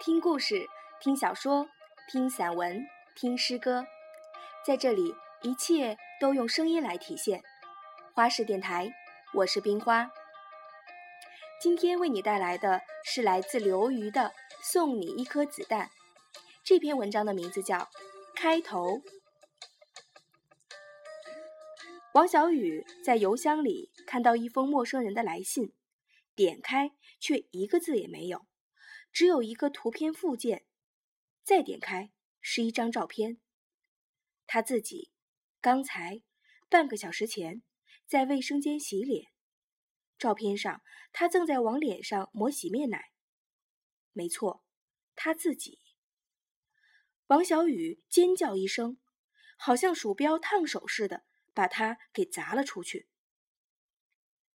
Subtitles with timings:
[0.00, 0.68] 听故事，
[1.00, 1.68] 听小说，
[2.08, 3.84] 听散文，听诗歌，
[4.64, 5.12] 在这里，
[5.42, 7.42] 一切都用声音来体现。
[8.14, 8.92] 花式电台，
[9.34, 10.08] 我是冰花。
[11.60, 14.20] 今天为你带来的是来自刘瑜的
[14.62, 15.86] 《送你一颗子弹》。
[16.62, 17.76] 这篇文章的名字叫
[18.36, 18.98] 《开头》。
[22.14, 25.72] 王小雨在邮箱里看到一封陌生人的来信，
[26.36, 28.46] 点开却一个字也没有。
[29.18, 30.64] 只有一个图片附件，
[31.42, 33.40] 再点开是一张照片。
[34.46, 35.10] 他自己
[35.60, 36.22] 刚才
[36.68, 37.64] 半个小时前
[38.06, 39.32] 在卫生间洗脸，
[40.18, 40.82] 照片上
[41.12, 43.10] 他正在往脸上抹洗面奶。
[44.12, 44.62] 没错，
[45.16, 45.80] 他自己。
[47.26, 48.98] 王小雨尖叫一声，
[49.56, 53.08] 好像鼠标烫手似的，把他给砸了出去。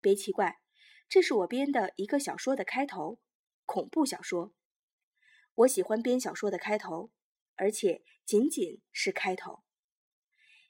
[0.00, 0.62] 别奇怪，
[1.10, 3.20] 这是我编的一个小说的开头。
[3.66, 4.54] 恐怖小说，
[5.56, 7.10] 我喜欢编小说的开头，
[7.56, 9.64] 而且仅仅是开头。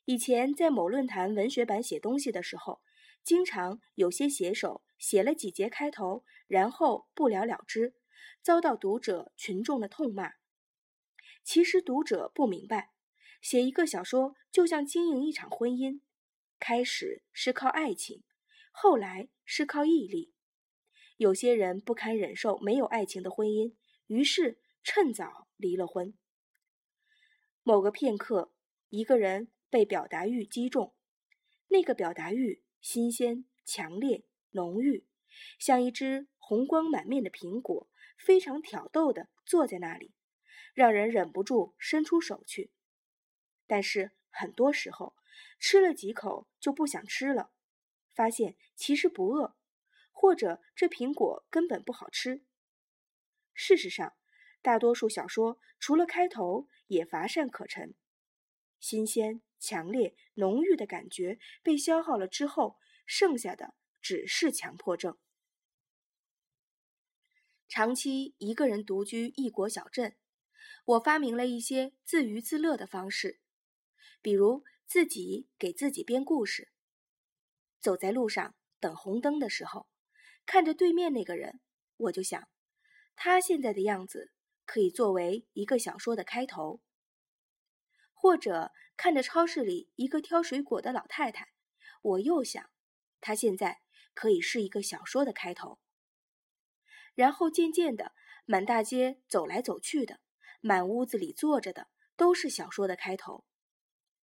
[0.07, 2.81] 以前在某论坛文学版写东西的时候，
[3.23, 7.95] 经常有些写手写了几节开头，然后不了了之，
[8.41, 10.33] 遭到读者群众的痛骂。
[11.45, 12.93] 其实读者不明白，
[13.43, 16.01] 写一个小说就像经营一场婚姻，
[16.59, 18.23] 开始是靠爱情，
[18.71, 20.33] 后来是靠毅力。
[21.17, 23.75] 有些人不堪忍受没有爱情的婚姻，
[24.07, 26.13] 于是趁早离了婚。
[27.63, 28.53] 某个片刻，
[28.91, 30.95] 一个人被表达欲击中，
[31.69, 35.07] 那个表达欲新鲜、强烈、浓郁，
[35.59, 40.13] 像一只红光满面的苹果，非常挑逗的坐在那里，
[40.75, 42.71] 让人忍不住伸出手去。
[43.67, 45.17] 但是很多时候，
[45.59, 47.51] 吃了几口就不想吃了，
[48.15, 49.56] 发现其实不饿。
[50.19, 52.43] 或者这苹果根本不好吃。
[53.53, 54.17] 事实上，
[54.63, 57.95] 大多数小说除了开头也乏善可陈，
[58.81, 65.19] 新鲜、强烈、浓郁的感觉被消耗了之后，剩下的只是强迫症。
[67.69, 70.17] 长期一个人独居异国小镇，
[70.87, 73.41] 我发明了一些自娱自乐的方式，
[74.23, 76.73] 比如自己给自己编故事。
[77.79, 79.87] 走在路上等红灯的时候。
[80.47, 81.61] 看着对面那个人，
[81.97, 82.49] 我就想，
[83.17, 84.33] 他现在的样子
[84.65, 86.81] 可以作为一个小说的开头；
[88.15, 91.49] 或者看着超市里一个挑水果的老太太，
[92.01, 92.71] 我又想，
[93.21, 93.83] 她现在
[94.15, 95.81] 可以是一个小说的开头。
[97.15, 98.13] 然后渐渐的，
[98.45, 100.21] 满大街走来走去的，
[100.61, 103.45] 满屋子里坐着的，都是小说的开头。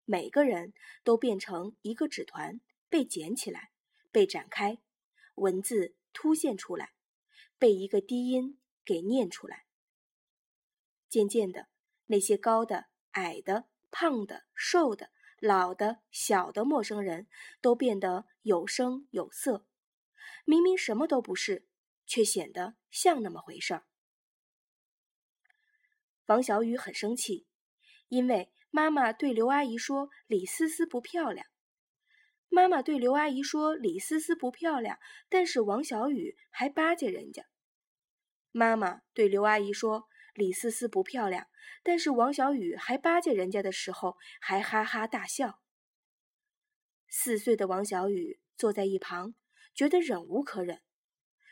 [0.05, 0.73] 每个人
[1.03, 3.71] 都变成一个纸团，被捡起来，
[4.11, 4.77] 被展开，
[5.35, 5.95] 文字。
[6.13, 6.93] 凸现出来，
[7.57, 9.65] 被一个低音给念出来。
[11.09, 11.67] 渐渐的，
[12.05, 17.27] 那些高的、矮的、胖的、瘦的、老的、小的陌生人，
[17.61, 19.67] 都变得有声有色。
[20.45, 21.67] 明明什么都不是，
[22.05, 23.85] 却显得像那么回事儿。
[26.25, 27.45] 王小雨很生气，
[28.07, 31.45] 因为妈妈对刘阿姨说：“李思思不漂亮。”
[32.53, 37.47] 妈妈对刘阿姨说：“李思思不漂亮。”但是王小雨还巴结人家。
[38.51, 41.47] 妈妈对刘阿姨说：“李思思不漂亮。”
[41.81, 45.63] 但是王小雨还巴结人家的时候，还哈哈大笑。
[47.09, 49.33] 四岁的王小雨坐在一旁，
[49.73, 50.83] 觉得忍无可忍，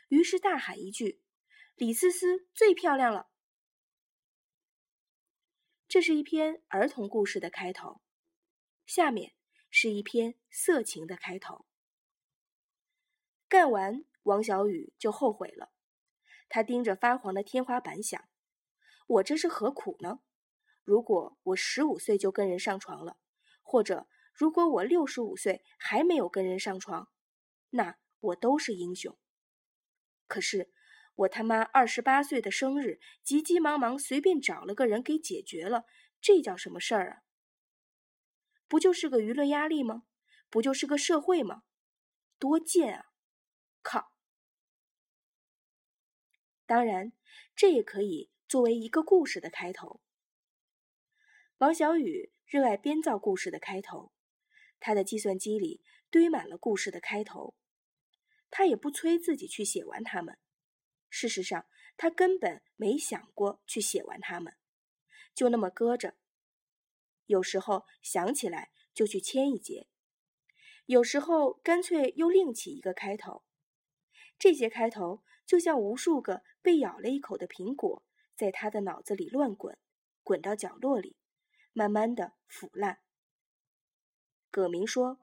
[0.06, 1.20] 于是大喊一句
[1.74, 3.28] ：“李思思最漂亮了！”
[5.88, 8.00] 这是一篇儿童故事的开头，
[8.86, 9.34] 下面。
[9.74, 11.64] 是一篇色情的开头。
[13.48, 15.72] 干完，王小雨就后悔了。
[16.50, 18.28] 他盯着发黄的天花板想
[19.08, 20.20] ：“我这是何苦呢？
[20.84, 23.16] 如果我十五岁就跟人上床了，
[23.62, 27.10] 或者如果我六十五岁还没有跟人上床，
[27.70, 29.18] 那我都是英雄。
[30.26, 30.70] 可是
[31.14, 35.86] 我他妈二十八岁的生日，急急忙忙随便找了个人给解决了，
[36.20, 37.22] 这叫什么事儿啊？”
[38.72, 40.04] 不就是个舆论压力吗？
[40.48, 41.62] 不就是个社会吗？
[42.38, 43.12] 多贱啊！
[43.82, 44.14] 靠！
[46.64, 47.12] 当然，
[47.54, 50.00] 这也可以作为一个故事的开头。
[51.58, 54.14] 王小雨热爱编造故事的开头，
[54.80, 57.54] 他的计算机里堆满了故事的开头，
[58.50, 60.38] 他也不催自己去写完它们。
[61.10, 61.66] 事实上，
[61.98, 64.56] 他根本没想过去写完它们，
[65.34, 66.16] 就那么搁着。
[67.32, 69.88] 有时候想起来就去签一节，
[70.84, 73.42] 有时候干脆又另起一个开头。
[74.38, 78.04] 这些开头就像无数个被咬了一口的苹果，
[78.36, 79.78] 在他的脑子里乱滚，
[80.22, 81.16] 滚到角落里，
[81.72, 82.98] 慢慢的腐烂。
[84.50, 85.18] 葛明说：“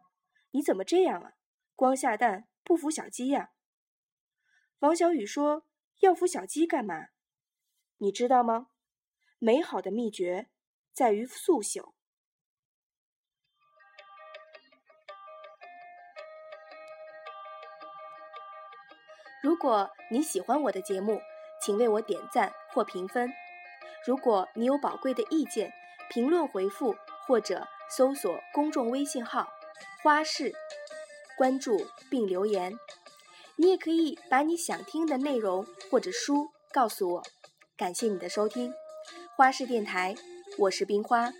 [0.49, 1.33] 你怎么这样啊？
[1.75, 3.51] 光下蛋不孵小鸡呀？”
[4.79, 5.67] 王小雨说
[6.01, 7.09] ：“要孵小鸡干嘛？
[7.97, 8.71] 你知道吗？
[9.37, 10.49] 美好的秘诀
[10.91, 11.93] 在于速朽。”
[19.41, 21.21] 如果你喜欢我的节目，
[21.61, 23.31] 请为我点赞或评分。
[24.05, 25.71] 如果你有宝贵的意见，
[26.09, 26.95] 评论回复
[27.25, 29.47] 或者搜索公众微信号
[30.03, 30.53] “花式”，
[31.37, 32.77] 关注并留言。
[33.55, 37.23] 你也可以把你想听的内容或者书告诉我。
[37.77, 38.73] 感谢你的收听，
[39.37, 40.15] 花式电台，
[40.57, 41.31] 我是冰花。